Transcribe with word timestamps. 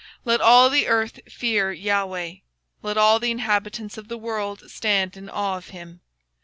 Let 0.25 0.41
all 0.41 0.71
the 0.71 0.87
earth 0.87 1.19
fear 1.31 1.75
the 1.75 2.05
LORD: 2.05 2.41
Let 2.81 2.97
all 2.97 3.19
the 3.19 3.29
inhabitants 3.29 3.99
of 3.99 4.07
the 4.07 4.17
world 4.17 4.63
stand 4.71 5.15
in 5.15 5.29
awe 5.29 5.57
of 5.57 5.67
him. 5.69 6.01